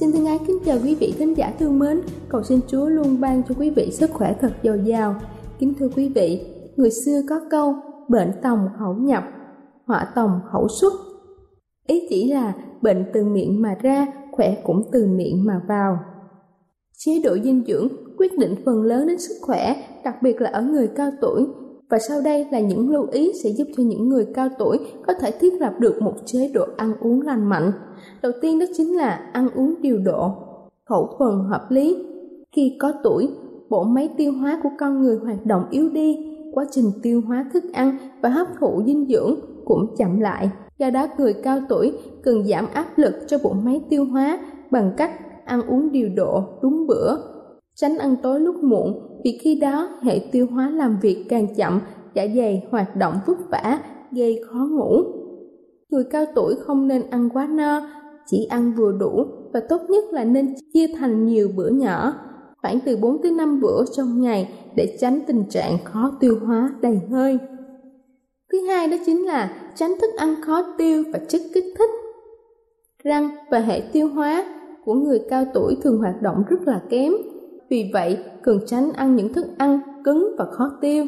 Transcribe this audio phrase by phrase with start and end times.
[0.00, 3.20] Xin thân ái kính chào quý vị khán giả thương mến, cầu xin Chúa luôn
[3.20, 5.14] ban cho quý vị sức khỏe thật dồi dào.
[5.58, 6.40] Kính thưa quý vị,
[6.76, 7.74] người xưa có câu
[8.08, 9.24] bệnh tòng khẩu nhập,
[9.86, 10.92] họa tòng khẩu xuất.
[11.86, 15.98] Ý chỉ là bệnh từ miệng mà ra, khỏe cũng từ miệng mà vào.
[16.96, 17.88] Chế độ dinh dưỡng
[18.18, 21.46] quyết định phần lớn đến sức khỏe, đặc biệt là ở người cao tuổi.
[21.90, 25.14] Và sau đây là những lưu ý sẽ giúp cho những người cao tuổi có
[25.14, 27.72] thể thiết lập được một chế độ ăn uống lành mạnh.
[28.22, 30.32] Đầu tiên đó chính là ăn uống điều độ,
[30.84, 31.96] khẩu phần hợp lý.
[32.52, 33.28] Khi có tuổi,
[33.68, 37.50] bộ máy tiêu hóa của con người hoạt động yếu đi, quá trình tiêu hóa
[37.52, 39.34] thức ăn và hấp thụ dinh dưỡng
[39.64, 40.50] cũng chậm lại.
[40.78, 41.92] Do đó người cao tuổi
[42.22, 44.38] cần giảm áp lực cho bộ máy tiêu hóa
[44.70, 45.10] bằng cách
[45.44, 47.16] ăn uống điều độ, đúng bữa,
[47.74, 51.80] tránh ăn tối lúc muộn vì khi đó hệ tiêu hóa làm việc càng chậm,
[52.14, 53.78] dạ dày hoạt động vất vả,
[54.12, 55.02] gây khó ngủ.
[55.90, 57.80] Người cao tuổi không nên ăn quá no,
[58.26, 62.14] chỉ ăn vừa đủ và tốt nhất là nên chia thành nhiều bữa nhỏ,
[62.62, 66.74] khoảng từ 4 tới 5 bữa trong ngày để tránh tình trạng khó tiêu hóa
[66.82, 67.38] đầy hơi.
[68.52, 71.90] Thứ hai đó chính là tránh thức ăn khó tiêu và chất kích thích.
[73.04, 74.44] Răng và hệ tiêu hóa
[74.84, 77.12] của người cao tuổi thường hoạt động rất là kém,
[77.70, 81.06] vì vậy cần tránh ăn những thức ăn cứng và khó tiêu.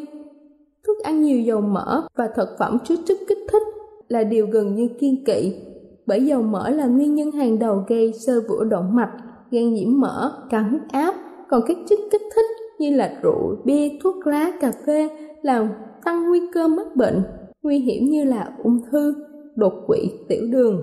[0.87, 3.63] Thức ăn nhiều dầu mỡ và thực phẩm chứa chất kích thích
[4.07, 5.53] là điều gần như kiên kỵ
[6.05, 9.11] bởi dầu mỡ là nguyên nhân hàng đầu gây sơ vữa động mạch,
[9.51, 11.15] gan nhiễm mỡ, cao huyết áp,
[11.49, 12.45] còn các chất kích thích
[12.79, 15.09] như là rượu, bia, thuốc lá, cà phê
[15.41, 15.69] làm
[16.05, 17.23] tăng nguy cơ mắc bệnh
[17.61, 19.15] nguy hiểm như là ung thư,
[19.55, 20.81] đột quỵ, tiểu đường.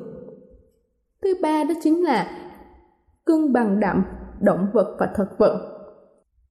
[1.22, 2.30] Thứ ba đó chính là
[3.24, 4.02] cân bằng đậm
[4.41, 5.77] động vật và thực vật.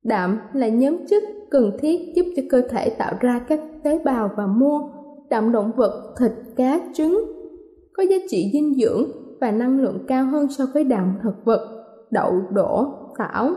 [0.03, 4.29] Đạm là nhóm chất cần thiết giúp cho cơ thể tạo ra các tế bào
[4.37, 4.79] và mô.
[5.29, 7.23] Đạm động vật, thịt, cá, trứng
[7.93, 9.03] có giá trị dinh dưỡng
[9.41, 12.85] và năng lượng cao hơn so với đạm thực vật, đậu, đổ,
[13.17, 13.51] tảo.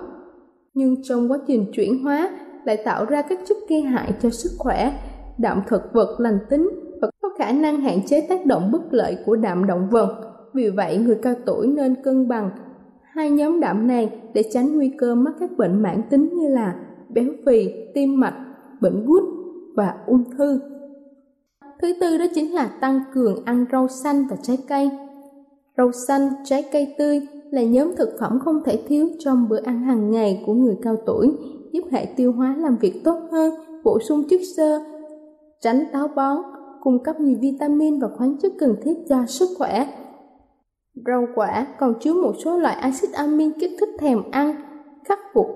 [0.74, 4.50] Nhưng trong quá trình chuyển hóa lại tạo ra các chất gây hại cho sức
[4.58, 4.92] khỏe.
[5.38, 6.70] Đạm thực vật lành tính
[7.02, 10.32] và có khả năng hạn chế tác động bất lợi của đạm động vật.
[10.54, 12.50] Vì vậy, người cao tuổi nên cân bằng
[13.14, 16.74] hai nhóm đạm này để tránh nguy cơ mắc các bệnh mãn tính như là
[17.08, 18.44] béo phì, tim mạch,
[18.80, 19.22] bệnh gút
[19.74, 20.60] và ung thư.
[21.82, 24.90] Thứ tư đó chính là tăng cường ăn rau xanh và trái cây.
[25.76, 27.20] Rau xanh, trái cây tươi
[27.50, 30.96] là nhóm thực phẩm không thể thiếu trong bữa ăn hàng ngày của người cao
[31.06, 31.32] tuổi,
[31.72, 33.54] giúp hệ tiêu hóa làm việc tốt hơn,
[33.84, 34.80] bổ sung chất xơ,
[35.60, 36.36] tránh táo bón,
[36.80, 39.86] cung cấp nhiều vitamin và khoáng chất cần thiết cho sức khỏe.
[40.94, 44.54] Rau quả còn chứa một số loại axit amin kích thích thèm ăn,
[45.04, 45.46] khắc phục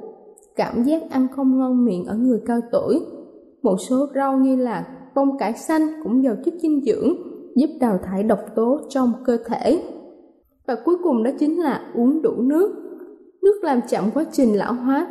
[0.57, 3.01] cảm giác ăn không ngon miệng ở người cao tuổi.
[3.63, 7.15] Một số rau như là bông cải xanh cũng giàu chất dinh dưỡng,
[7.57, 9.83] giúp đào thải độc tố trong cơ thể.
[10.67, 12.75] Và cuối cùng đó chính là uống đủ nước.
[13.43, 15.07] Nước làm chậm quá trình lão hóa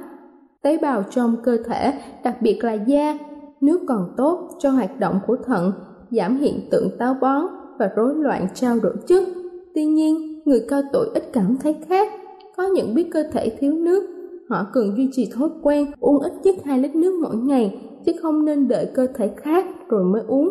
[0.62, 1.94] tế bào trong cơ thể,
[2.24, 3.18] đặc biệt là da.
[3.62, 5.72] Nước còn tốt cho hoạt động của thận,
[6.12, 7.45] giảm hiện tượng táo bón
[7.80, 9.24] và rối loạn trao đổi chất.
[9.75, 12.07] Tuy nhiên, người cao tuổi ít cảm thấy khác,
[12.57, 14.04] có nhận biết cơ thể thiếu nước,
[14.50, 18.12] họ cần duy trì thói quen uống ít nhất 2 lít nước mỗi ngày, chứ
[18.22, 20.50] không nên đợi cơ thể khác rồi mới uống.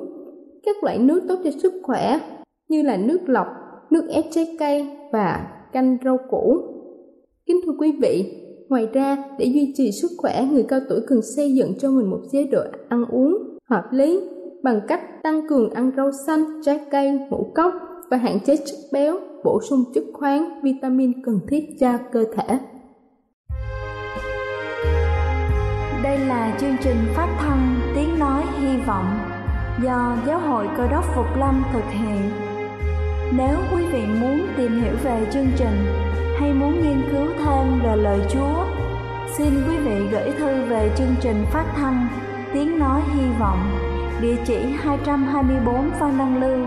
[0.63, 2.21] Các loại nước tốt cho sức khỏe
[2.69, 3.47] như là nước lọc,
[3.91, 6.59] nước ép trái cây và canh rau củ.
[7.47, 11.23] Kính thưa quý vị, ngoài ra để duy trì sức khỏe, người cao tuổi cần
[11.37, 14.21] xây dựng cho mình một chế độ ăn uống hợp lý
[14.63, 17.73] bằng cách tăng cường ăn rau xanh, trái cây, ngũ cốc
[18.11, 22.59] và hạn chế chất béo, bổ sung chất khoáng, vitamin cần thiết cho cơ thể.
[26.03, 29.19] Đây là chương trình phát thanh Tiếng Nói Hy Vọng
[29.83, 32.31] do Giáo hội Cơ đốc Phục Lâm thực hiện.
[33.37, 35.87] Nếu quý vị muốn tìm hiểu về chương trình
[36.39, 38.65] hay muốn nghiên cứu thêm về lời Chúa,
[39.37, 42.07] xin quý vị gửi thư về chương trình phát thanh
[42.55, 43.59] Tiếng Nói Hy Vọng,
[44.21, 46.67] địa chỉ 224 Phan Đăng Lưu,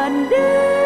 [0.00, 0.79] Đang cần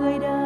[0.00, 0.39] người đời.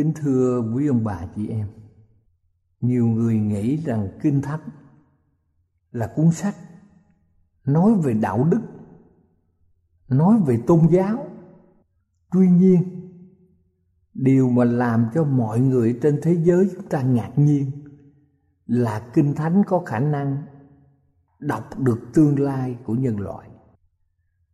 [0.00, 1.66] Kính thưa quý ông bà chị em,
[2.80, 4.60] nhiều người nghĩ rằng Kinh Thánh
[5.92, 6.54] là cuốn sách
[7.64, 8.60] nói về đạo đức,
[10.08, 11.26] nói về tôn giáo.
[12.32, 12.82] Tuy nhiên,
[14.14, 17.70] điều mà làm cho mọi người trên thế giới chúng ta ngạc nhiên
[18.66, 20.42] là Kinh Thánh có khả năng
[21.38, 23.50] đọc được tương lai của nhân loại.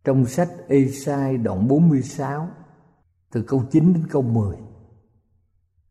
[0.05, 2.49] Trong sách Esai đoạn 46
[3.33, 4.57] từ câu 9 đến câu 10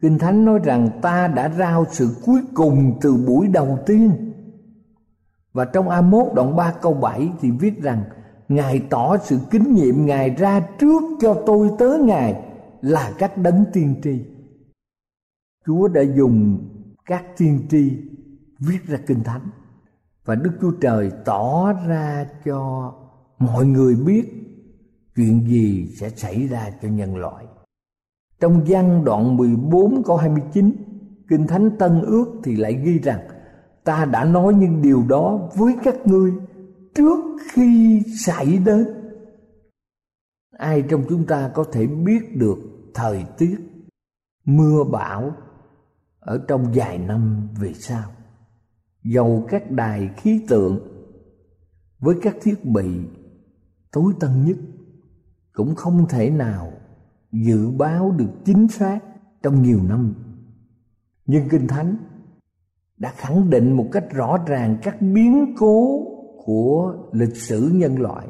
[0.06, 4.34] Kinh Thánh nói rằng ta đã rao sự cuối cùng từ buổi đầu tiên.
[5.54, 8.04] Và trong A1 đoạn 3 câu 7 thì viết rằng,
[8.50, 12.44] Ngài tỏ sự kính nhiệm Ngài ra trước cho tôi tới Ngài
[12.82, 14.26] là các đấng tiên tri.
[15.66, 16.58] Chúa đã dùng
[17.06, 17.92] các tiên tri
[18.60, 19.50] viết ra Kinh Thánh
[20.26, 22.94] và Đức Chúa Trời tỏ ra cho
[23.40, 24.24] mọi người biết
[25.16, 27.46] chuyện gì sẽ xảy ra cho nhân loại.
[28.40, 30.72] Trong văn đoạn 14 câu 29
[31.30, 33.20] Kinh Thánh Tân Ước thì lại ghi rằng,
[33.86, 36.34] Ta đã nói những điều đó với các ngươi
[36.96, 37.20] trước
[37.52, 38.88] khi xảy đến.
[40.58, 42.58] Ai trong chúng ta có thể biết được
[42.94, 43.58] thời tiết,
[44.46, 45.32] mưa bão
[46.20, 48.04] ở trong vài năm về sau?
[49.04, 50.80] Dầu các đài khí tượng
[52.00, 52.88] với các thiết bị
[53.92, 54.58] tối tân nhất
[55.54, 56.74] cũng không thể nào
[57.44, 59.00] dự báo được chính xác
[59.44, 60.14] trong nhiều năm.
[61.26, 61.98] Nhưng kinh thánh
[62.98, 66.06] đã khẳng định một cách rõ ràng các biến cố
[66.46, 68.28] của lịch sử nhân loại.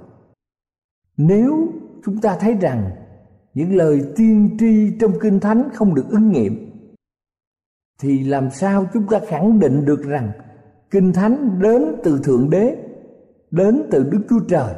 [1.17, 1.67] Nếu
[2.05, 2.91] chúng ta thấy rằng
[3.53, 6.71] những lời tiên tri trong kinh thánh không được ứng nghiệm,
[7.99, 10.31] thì làm sao chúng ta khẳng định được rằng
[10.91, 12.75] kinh thánh đến từ thượng đế,
[13.51, 14.75] đến từ đức chúa trời?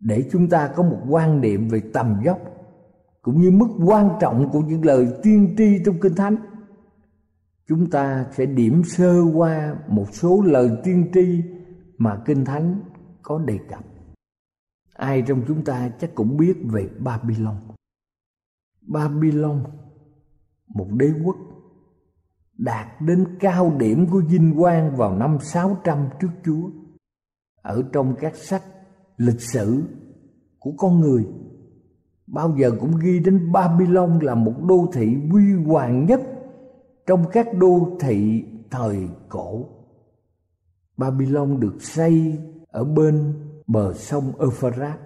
[0.00, 2.38] Để chúng ta có một quan niệm về tầm dốc
[3.22, 6.36] cũng như mức quan trọng của những lời tiên tri trong kinh thánh.
[7.68, 11.42] Chúng ta sẽ điểm sơ qua một số lời tiên tri
[11.98, 12.80] mà kinh thánh
[13.22, 13.84] có đề cập.
[14.94, 17.56] Ai trong chúng ta chắc cũng biết về babylon.
[18.80, 19.64] Babylon,
[20.68, 21.36] một đế quốc,
[22.58, 26.70] đạt đến cao điểm của vinh quang vào năm 600 trước Chúa.
[27.62, 28.62] Ở trong các sách
[29.16, 29.82] lịch sử
[30.58, 31.26] của con người
[32.32, 36.20] bao giờ cũng ghi đến Babylon là một đô thị huy hoàng nhất
[37.06, 39.64] trong các đô thị thời cổ.
[40.96, 43.34] Babylon được xây ở bên
[43.66, 44.98] bờ sông Euphrates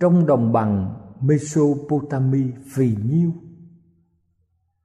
[0.00, 3.32] trong đồng bằng Mesopotamia phì nhiêu.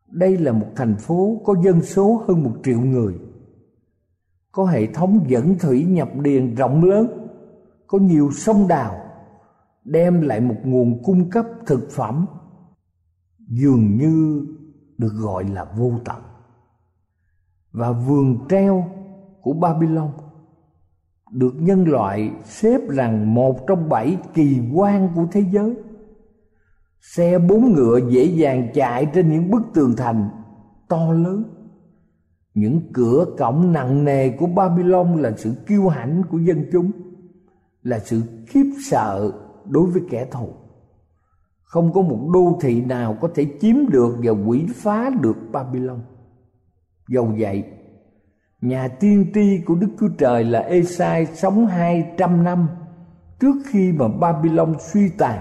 [0.08, 3.16] Đây là một thành phố có dân số hơn một triệu người,
[4.52, 7.28] có hệ thống dẫn thủy nhập điền rộng lớn,
[7.88, 9.03] có nhiều sông đào,
[9.86, 12.26] đem lại một nguồn cung cấp thực phẩm
[13.48, 14.46] dường như
[14.98, 16.22] được gọi là vô tận.
[17.72, 18.86] Và vườn treo
[19.42, 20.12] của babylon
[21.32, 25.76] được nhân loại xếp rằng một trong bảy kỳ quan của thế giới.
[27.02, 30.30] Xe bốn ngựa dễ dàng chạy trên những bức tường thành
[30.90, 31.44] to lớn.
[32.54, 36.92] Những cửa cổng nặng nề của babylon là sự kiêu hãnh của dân chúng,
[37.82, 39.32] là sự khiếp sợ
[39.66, 40.54] đối với kẻ thù.
[41.64, 46.00] Không có một đô thị nào có thể chiếm được và quỷ phá được babylon.
[47.10, 47.64] Dầu vậy,
[48.62, 52.68] nhà tiên tri của đức chúa trời là esai sống hai trăm năm
[53.40, 55.40] trước khi mà babylon suy tàn.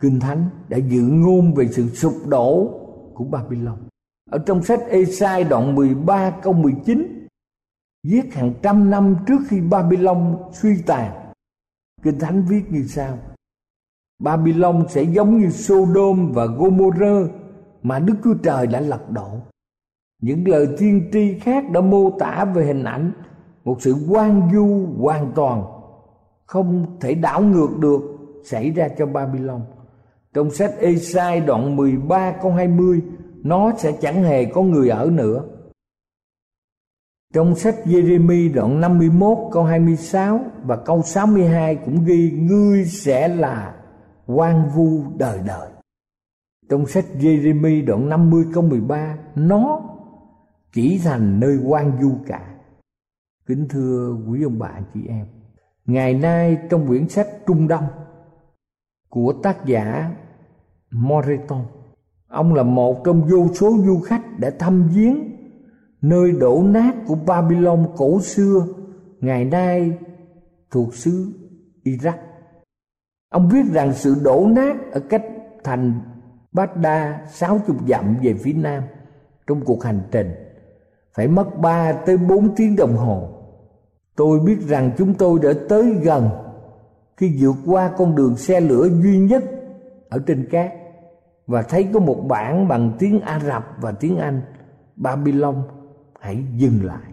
[0.00, 2.68] Kinh thánh đã dự ngôn về sự sụp đổ
[3.14, 3.78] của babylon.
[4.30, 7.28] Ở trong sách esai đoạn 13 câu 19
[8.04, 11.19] viết hàng trăm năm trước khi babylon suy tàn
[12.02, 13.18] Kinh Thánh viết như sau
[14.18, 17.30] Babylon sẽ giống như Sodom và Gomorrah
[17.82, 19.28] mà Đức Chúa Trời đã lật đổ.
[20.22, 23.12] Những lời tiên tri khác đã mô tả về hình ảnh
[23.64, 25.64] một sự quan du hoàn toàn,
[26.46, 28.00] không thể đảo ngược được
[28.44, 29.60] xảy ra cho Babylon.
[30.34, 33.02] Trong sách Esai đoạn 13 câu 20
[33.42, 35.44] nó sẽ chẳng hề có người ở nữa
[37.34, 43.74] trong sách Jeremy đoạn 51 câu 26 và câu 62 cũng ghi ngươi sẽ là
[44.26, 45.70] quan vu đời đời.
[46.68, 49.80] Trong sách Jeremy đoạn 50 câu 13 nó
[50.72, 52.54] chỉ thành nơi quan du cả.
[53.46, 55.26] Kính thưa quý ông bà chị em,
[55.86, 57.86] ngày nay trong quyển sách Trung Đông
[59.08, 60.10] của tác giả
[60.90, 61.64] Moreton,
[62.28, 65.29] ông là một trong vô số du khách đã thăm viếng
[66.02, 68.66] nơi đổ nát của Babylon cổ xưa,
[69.20, 69.98] ngày nay
[70.70, 71.32] thuộc xứ
[71.84, 72.16] Iraq.
[73.30, 75.24] Ông viết rằng sự đổ nát ở cách
[75.64, 76.00] thành
[76.52, 78.82] Baghdad 60 dặm về phía nam
[79.46, 80.32] trong cuộc hành trình
[81.14, 83.28] phải mất 3 tới 4 tiếng đồng hồ.
[84.16, 86.28] Tôi biết rằng chúng tôi đã tới gần
[87.16, 89.44] khi vượt qua con đường xe lửa duy nhất
[90.08, 90.72] ở trên cát
[91.46, 94.42] và thấy có một bảng bằng tiếng Ả Rập và tiếng Anh
[94.96, 95.62] Babylon
[96.20, 97.12] hãy dừng lại.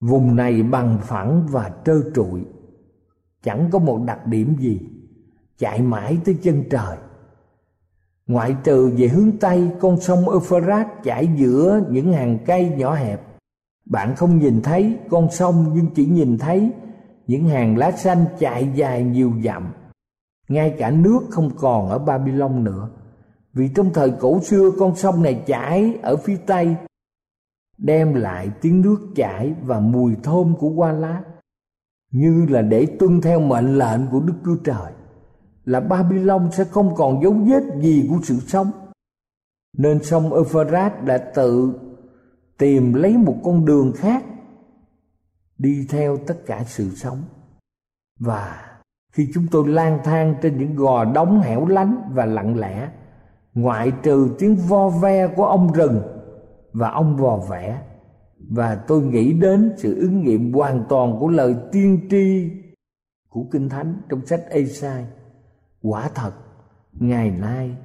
[0.00, 2.40] Vùng này bằng phẳng và trơ trụi.
[3.42, 4.80] Chẳng có một đặc điểm gì.
[5.58, 6.96] Chạy mãi tới chân trời.
[8.26, 13.20] Ngoại trừ về hướng tây, con sông Euphrates chảy giữa những hàng cây nhỏ hẹp.
[13.84, 16.70] Bạn không nhìn thấy con sông, nhưng chỉ nhìn thấy
[17.26, 19.72] những hàng lá xanh chạy dài nhiều dặm.
[20.48, 22.90] Ngay cả nước không còn ở babylon nữa.
[23.52, 26.76] Vì trong thời cổ xưa, con sông này chảy ở phía tây
[27.78, 31.22] đem lại tiếng nước chảy và mùi thơm của hoa lá
[32.10, 34.92] như là để tuân theo mệnh lệnh của Đức Chúa Trời
[35.64, 38.70] là Babylon sẽ không còn dấu vết gì của sự sống.
[39.78, 41.80] Nên sông Euphrates đã tự
[42.58, 44.24] tìm lấy một con đường khác
[45.58, 47.22] đi theo tất cả sự sống.
[48.20, 48.70] Và
[49.12, 52.88] khi chúng tôi lang thang trên những gò đống hẻo lánh và lặng lẽ,
[53.54, 56.13] ngoại trừ tiếng vo ve của ông rừng
[56.74, 57.82] và ông vò vẽ.
[58.50, 62.50] Và tôi nghĩ đến sự ứng nghiệm hoàn toàn của lời tiên tri
[63.28, 65.06] của kinh thánh trong sách Esai.
[65.82, 66.32] Quả thật,
[66.92, 67.76] ngày nay,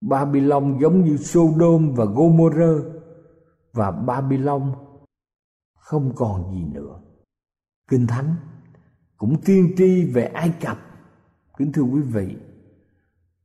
[0.00, 2.84] Babylon giống như Sodom và Gomorrah,
[3.72, 4.72] và Babylon
[5.78, 7.00] không còn gì nữa.
[7.90, 8.36] Kinh thánh
[9.16, 10.78] cũng tiên tri về Ai Cập.
[11.58, 12.36] Kính thưa quý vị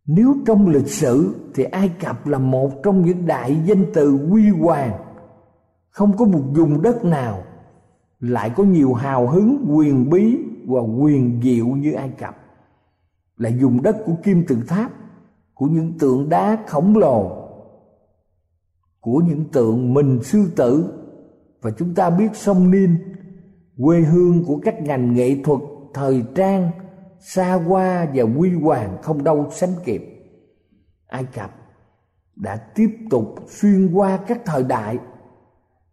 [0.05, 4.49] nếu trong lịch sử thì Ai Cập là một trong những đại danh từ huy
[4.49, 4.91] hoàng.
[5.89, 7.43] Không có một vùng đất nào
[8.19, 12.35] lại có nhiều hào hứng, quyền bí và quyền diệu như Ai Cập.
[13.37, 14.91] Là vùng đất của kim tự tháp,
[15.53, 17.47] Của những tượng đá khổng lồ,
[18.99, 20.93] Của những tượng mình sư tử.
[21.61, 22.95] Và chúng ta biết sông Nin
[23.83, 25.59] Quê hương của các ngành nghệ thuật
[25.93, 26.71] thời trang
[27.19, 30.01] xa hoa và huy hoàng không đâu sánh kịp.
[31.07, 31.51] Ai cập
[32.35, 34.97] đã tiếp tục xuyên qua các thời đại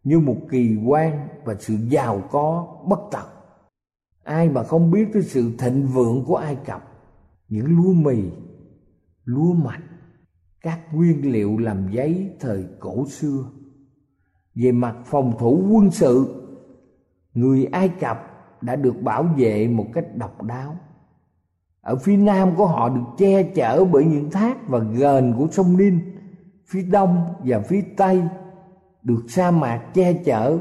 [0.05, 3.27] như một kỳ quan và sự giàu có bất tận.
[4.25, 6.83] Ai mà không biết tới sự thịnh vượng của ai cập,
[7.49, 8.23] những lúa mì,
[9.25, 9.83] lúa mạch,
[10.61, 13.51] các nguyên liệu làm giấy thời cổ xưa.
[14.55, 16.43] Về mặt phòng thủ quân sự,
[17.35, 18.19] người ai cập
[18.61, 20.77] đã được bảo vệ một cách độc đáo
[21.87, 25.77] ở phía nam của họ được che chở bởi những thác và gờn của sông
[25.77, 25.99] Nin
[26.67, 28.23] phía đông và phía tây
[29.03, 30.59] được sa mạc che chở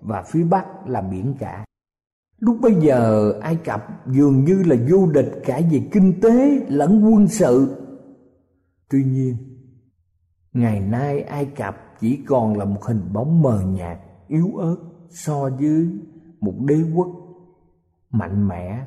[0.00, 1.64] và phía bắc là biển cả.
[2.38, 7.04] Lúc bây giờ, ai cập dường như là vô địch cả về kinh tế lẫn
[7.04, 7.76] quân sự.
[8.90, 9.36] Tuy nhiên,
[10.52, 14.76] ngày nay ai cập chỉ còn là một hình bóng mờ nhạt, yếu ớt
[15.10, 15.88] so với
[16.40, 17.08] một đế quốc
[18.10, 18.86] mạnh mẽ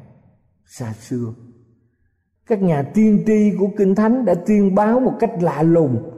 [0.66, 1.34] xa xưa
[2.48, 6.12] các nhà tiên tri của kinh thánh đã tuyên báo một cách lạ lùng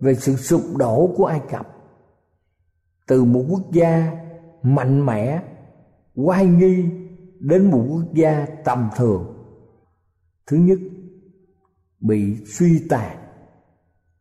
[0.00, 1.68] về sự sụp đổ của ai cập.
[3.06, 4.12] Từ một quốc gia
[4.62, 5.42] mạnh mẽ,
[6.14, 6.84] oai nghi
[7.40, 9.34] đến một quốc gia tầm thường.
[10.46, 10.78] Thứ nhất,
[12.00, 13.16] bị suy tàn.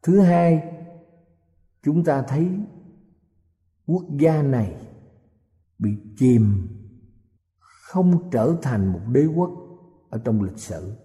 [0.04, 0.64] Thứ hai,
[1.84, 2.48] chúng ta thấy
[3.88, 4.76] quốc gia này
[5.80, 6.68] bị chìm,
[7.60, 9.52] không trở thành một đế quốc
[10.10, 10.96] ở trong lịch sử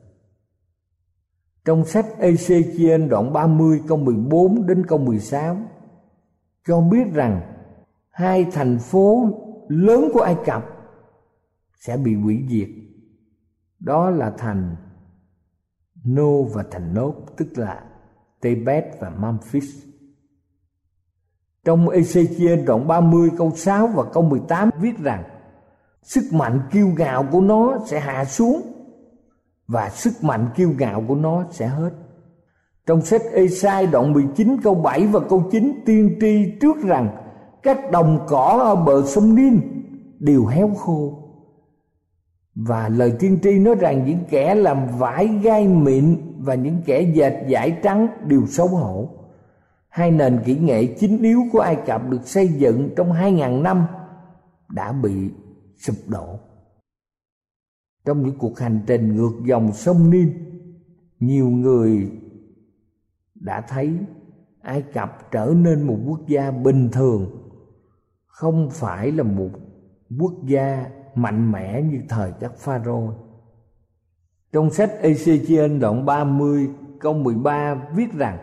[1.66, 5.56] trong sách Ezechiel đoạn 30 câu 14 đến câu 16
[6.66, 7.40] cho biết rằng
[8.10, 9.28] hai thành phố
[9.68, 10.64] lớn của Ai Cập
[11.80, 12.68] sẽ bị hủy diệt.
[13.80, 14.76] Đó là thành
[16.04, 17.84] Nô và thành Nốt, tức là
[18.40, 19.84] Tebet và Memphis.
[21.64, 25.24] Trong Ezechiel đoạn 30 câu 6 và câu 18 viết rằng,
[26.02, 28.75] sức mạnh kiêu ngạo của nó sẽ hạ xuống
[29.68, 31.90] và sức mạnh kiêu ngạo của nó sẽ hết.
[32.86, 37.16] Trong sách Esai đoạn 19 câu 7 và câu 9 tiên tri trước rằng
[37.62, 39.60] các đồng cỏ ở bờ sông Ninh
[40.18, 41.22] đều héo khô.
[42.54, 47.00] Và lời tiên tri nói rằng những kẻ làm vải gai mịn và những kẻ
[47.00, 49.08] dệt vải trắng đều xấu hổ.
[49.88, 53.86] Hai nền kỹ nghệ chính yếu của Ai Cập được xây dựng trong 2.000 năm
[54.68, 55.30] đã bị
[55.76, 56.38] sụp đổ
[58.06, 60.32] trong những cuộc hành trình ngược dòng sông Nin
[61.20, 62.10] nhiều người
[63.34, 63.98] đã thấy
[64.62, 67.50] Ai Cập trở nên một quốc gia bình thường,
[68.26, 69.50] không phải là một
[70.18, 73.14] quốc gia mạnh mẽ như thời các pharaoh.
[74.52, 78.38] Trong sách Ezechiel đoạn 30 câu 13 viết rằng,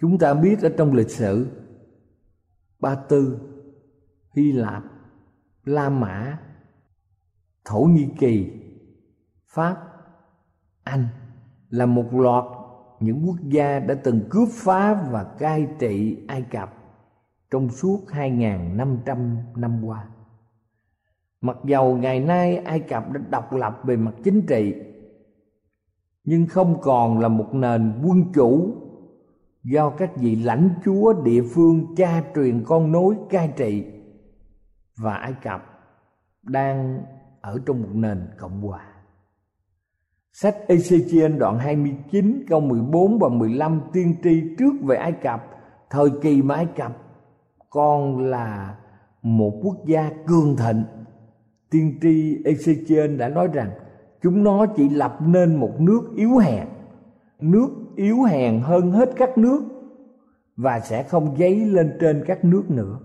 [0.00, 1.46] chúng ta biết ở trong lịch sử,
[2.80, 3.38] ba tư,
[4.36, 4.82] hy lạp,
[5.64, 6.38] la mã,
[7.64, 8.63] thổ nhĩ kỳ
[9.54, 9.76] pháp
[10.84, 11.08] anh
[11.70, 12.44] là một loạt
[13.00, 16.74] những quốc gia đã từng cướp phá và cai trị ai cập
[17.50, 20.06] trong suốt 2.500 năm qua.
[21.40, 24.74] Mặc dầu ngày nay Ai Cập đã độc lập về mặt chính trị,
[26.24, 28.74] nhưng không còn là một nền quân chủ
[29.62, 33.84] do các vị lãnh chúa địa phương cha truyền con nối cai trị
[34.96, 35.64] và Ai Cập
[36.42, 37.02] đang
[37.40, 38.93] ở trong một nền cộng hòa.
[40.36, 45.44] Sách Ezechiel đoạn 29 câu 14 và 15 tiên tri trước về Ai Cập,
[45.90, 46.92] thời kỳ mà Ai Cập
[47.70, 48.76] còn là
[49.22, 50.84] một quốc gia cường thịnh.
[51.70, 53.70] Tiên tri Ezechiel đã nói rằng
[54.22, 56.66] chúng nó chỉ lập nên một nước yếu hèn,
[57.40, 59.62] nước yếu hèn hơn hết các nước
[60.56, 62.98] và sẽ không dấy lên trên các nước nữa.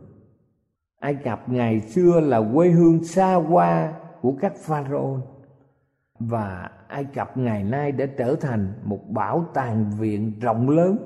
[1.00, 5.39] Ai Cập ngày xưa là quê hương xa hoa của các pharaoh
[6.20, 10.98] và Ai Cập ngày nay đã trở thành một bảo tàng viện rộng lớn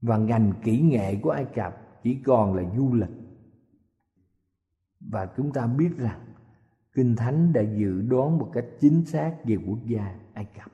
[0.00, 3.10] và ngành kỹ nghệ của Ai Cập chỉ còn là du lịch.
[5.00, 6.20] Và chúng ta biết rằng,
[6.94, 10.72] Kinh Thánh đã dự đoán một cách chính xác về quốc gia Ai Cập.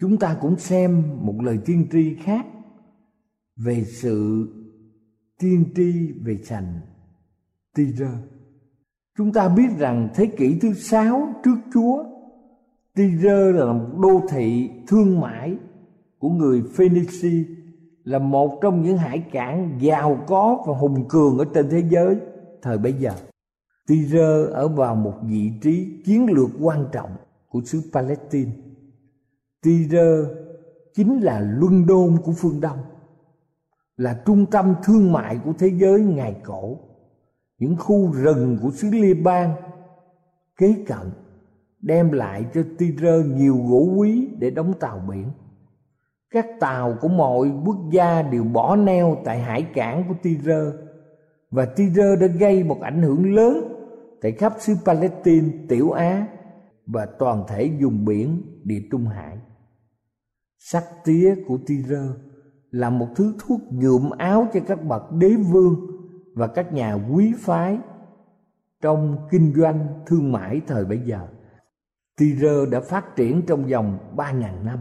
[0.00, 2.46] Chúng ta cũng xem một lời tiên tri khác
[3.56, 4.48] về sự
[5.38, 6.80] tiên tri về thành
[7.74, 8.10] Tyre.
[9.18, 12.09] Chúng ta biết rằng thế kỷ thứ sáu trước Chúa
[13.00, 15.56] Tyre là một đô thị thương mại
[16.18, 17.44] của người Phoenicia
[18.04, 22.16] là một trong những hải cảng giàu có và hùng cường ở trên thế giới
[22.62, 23.10] thời bấy giờ.
[23.88, 27.10] Tyre ở vào một vị trí chiến lược quan trọng
[27.48, 28.50] của xứ Palestine.
[29.62, 30.04] Tyre
[30.94, 32.78] chính là luân đôn của phương Đông,
[33.96, 36.78] là trung tâm thương mại của thế giới ngày cổ.
[37.58, 39.50] Những khu rừng của xứ Liban
[40.56, 41.10] kế cận
[41.82, 45.30] đem lại cho Tyre nhiều gỗ quý để đóng tàu biển.
[46.30, 50.60] Các tàu của mọi quốc gia đều bỏ neo tại hải cảng của Tyre
[51.50, 53.76] và Tyre đã gây một ảnh hưởng lớn
[54.22, 56.26] tại khắp xứ Palestine, Tiểu Á
[56.86, 59.38] và toàn thể vùng biển Địa Trung Hải.
[60.58, 62.00] Sắc tía của Tyre
[62.70, 65.86] là một thứ thuốc nhuộm áo cho các bậc đế vương
[66.34, 67.78] và các nhà quý phái
[68.82, 71.26] trong kinh doanh thương mại thời bấy giờ.
[72.20, 74.78] Tyre đã phát triển trong vòng 3.000 năm.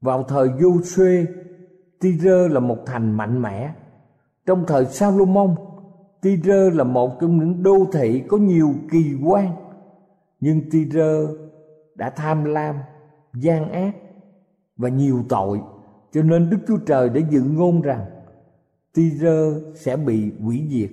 [0.00, 1.26] Vào thời Joshua,
[2.00, 3.74] Tyre là một thành mạnh mẽ.
[4.46, 5.54] Trong thời Salomon,
[6.22, 9.56] Tyre là một trong những đô thị có nhiều kỳ quan.
[10.40, 11.12] Nhưng Tyre
[11.94, 12.76] đã tham lam,
[13.34, 13.96] gian ác
[14.76, 15.60] và nhiều tội,
[16.12, 18.04] cho nên Đức Chúa Trời đã dự ngôn rằng
[18.94, 19.36] Tyre
[19.74, 20.90] sẽ bị hủy diệt.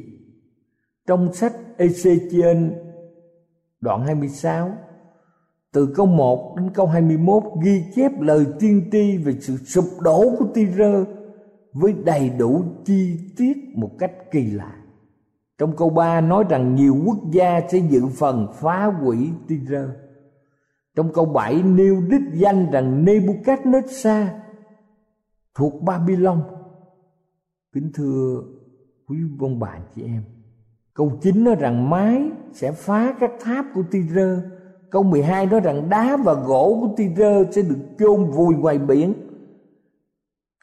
[1.07, 2.71] Trong sách Ezechiel
[3.81, 4.71] đoạn 26
[5.73, 10.35] từ câu 1 đến câu 21 ghi chép lời tiên tri về sự sụp đổ
[10.39, 11.03] của Tyre
[11.73, 14.75] với đầy đủ chi tiết một cách kỳ lạ.
[15.57, 19.85] Trong câu 3 nói rằng nhiều quốc gia sẽ dự phần phá hủy Tyre.
[20.95, 24.25] Trong câu 7 nêu đích danh rằng Nebuchadnezzar
[25.55, 26.41] thuộc Babylon.
[27.73, 28.43] Kính thưa
[29.07, 30.23] quý ông bà chị em.
[30.93, 34.35] Câu 9 nói rằng mái sẽ phá các tháp của Tyre
[34.93, 39.13] Câu 12 nói rằng đá và gỗ của Tyre sẽ được chôn vùi ngoài biển.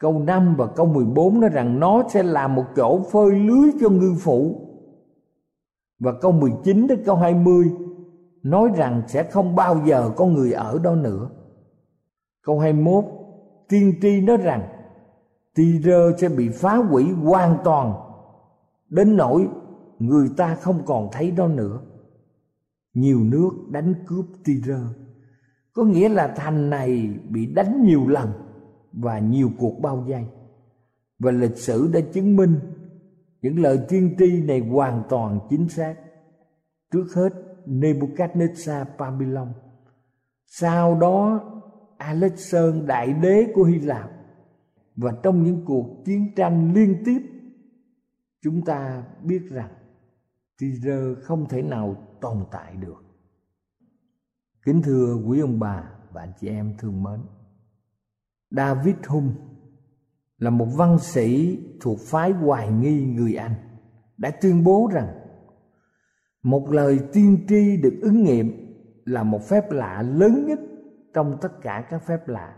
[0.01, 3.89] Câu 5 và câu 14 nói rằng nó sẽ là một chỗ phơi lưới cho
[3.89, 4.55] ngư phụ.
[5.99, 7.71] Và câu 19 đến câu 20
[8.43, 11.29] nói rằng sẽ không bao giờ có người ở đó nữa.
[12.43, 13.05] Câu 21
[13.69, 14.67] tiên tri nói rằng
[15.55, 17.93] Tyre sẽ bị phá hủy hoàn toàn
[18.89, 19.47] đến nỗi
[19.99, 21.79] người ta không còn thấy đó nữa
[22.93, 24.79] nhiều nước đánh cướp Tyre
[25.73, 28.31] có nghĩa là thành này bị đánh nhiều lần
[28.91, 30.25] và nhiều cuộc bao vây.
[31.19, 32.59] Và lịch sử đã chứng minh
[33.41, 35.95] những lời tiên tri này hoàn toàn chính xác.
[36.91, 37.33] Trước hết,
[37.65, 39.47] Nebuchadnezzar Babylon.
[40.45, 41.41] Sau đó,
[41.97, 44.11] Alexander đại đế của Hy Lạp.
[44.95, 47.19] Và trong những cuộc chiến tranh liên tiếp,
[48.41, 49.71] chúng ta biết rằng
[50.59, 53.03] Tyre không thể nào tồn tại được.
[54.65, 57.19] Kính thưa quý ông bà và anh chị em thương mến.
[58.51, 59.31] David Hume
[60.37, 63.53] là một văn sĩ thuộc phái hoài nghi người Anh
[64.17, 65.07] đã tuyên bố rằng
[66.43, 68.71] một lời tiên tri được ứng nghiệm
[69.05, 70.59] là một phép lạ lớn nhất
[71.13, 72.55] trong tất cả các phép lạ.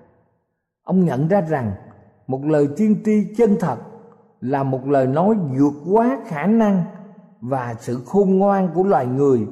[0.84, 1.72] Ông nhận ra rằng
[2.28, 3.78] một lời tiên tri chân thật
[4.42, 6.84] là một lời nói vượt quá khả năng
[7.44, 9.48] và sự khôn ngoan của loài người,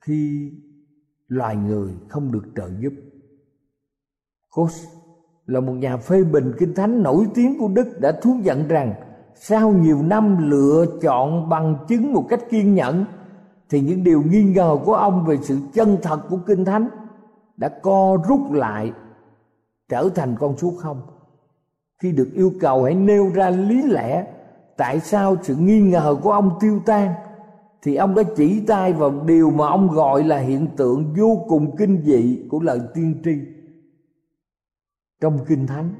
[0.00, 0.52] khi
[1.28, 2.92] loài người không được trợ giúp.
[4.54, 4.88] Coase
[5.46, 8.94] là một nhà phê bình kinh thánh nổi tiếng của Đức đã thú nhận rằng
[9.34, 13.04] sau nhiều năm lựa chọn bằng chứng một cách kiên nhẫn,
[13.68, 16.88] thì những điều nghi ngờ của ông về sự chân thật của kinh thánh
[17.56, 18.92] đã co rút lại,
[19.88, 21.02] trở thành con số không
[22.02, 24.32] khi được yêu cầu hãy nêu ra lý lẽ
[24.76, 27.14] tại sao sự nghi ngờ của ông tiêu tan?
[27.82, 31.76] Thì ông đã chỉ tay vào điều mà ông gọi là hiện tượng vô cùng
[31.76, 33.40] kinh dị của lời tiên tri.
[35.20, 35.94] Trong kinh thánh,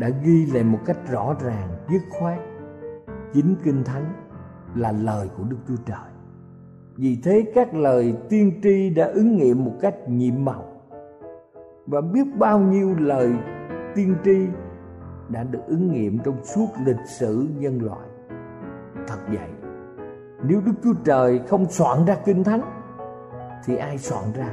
[0.00, 2.38] đã ghi lại một cách rõ ràng, dứt khoát.
[3.34, 4.12] Chính kinh thánh
[4.74, 6.10] là lời của đức chúa trời.
[6.96, 10.64] Vì thế các lời tiên tri đã ứng nghiệm một cách nhiệm màu.
[11.86, 13.32] Và biết bao nhiêu lời
[13.94, 14.46] tiên tri
[15.32, 18.08] đã được ứng nghiệm trong suốt lịch sử nhân loại.
[19.06, 19.50] Thật vậy,
[20.42, 22.62] nếu đức chúa trời không soạn ra kinh thánh,
[23.64, 24.48] thì ai soạn ra?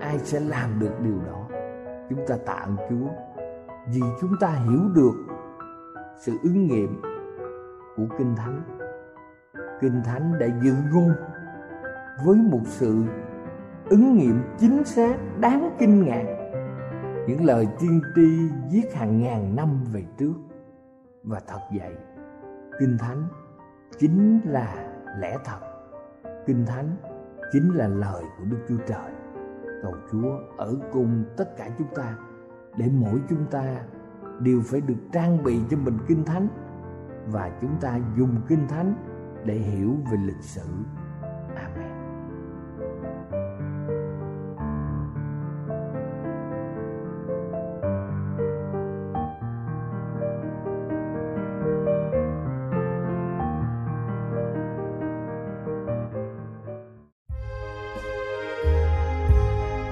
[0.00, 1.48] Ai sẽ làm được điều đó?
[2.10, 3.08] Chúng ta tạ ơn chúa
[3.88, 5.14] vì chúng ta hiểu được
[6.18, 7.02] sự ứng nghiệm
[7.96, 8.62] của kinh thánh.
[9.80, 11.12] Kinh thánh đã dự ngôn
[12.24, 13.04] với một sự
[13.88, 16.43] ứng nghiệm chính xác, đáng kinh ngạc
[17.28, 20.34] những lời tiên tri viết hàng ngàn năm về trước.
[21.22, 21.94] Và thật vậy,
[22.80, 23.26] kinh thánh
[23.98, 25.58] chính là lẽ thật.
[26.46, 26.96] Kinh thánh
[27.52, 29.12] chính là lời của đức chúa trời.
[29.82, 32.16] Cầu chúa ở cùng tất cả chúng ta
[32.76, 33.80] để mỗi chúng ta
[34.40, 36.48] đều phải được trang bị cho mình kinh thánh.
[37.26, 38.94] Và chúng ta dùng kinh thánh
[39.44, 40.68] để hiểu về lịch sử.